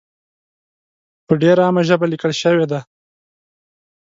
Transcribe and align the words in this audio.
په 1.27 1.33
ډېره 1.41 1.61
عامه 1.67 1.81
ژبه 1.87 2.05
لیکل 2.13 2.31
شوې 2.41 2.65
دي. 2.71 2.79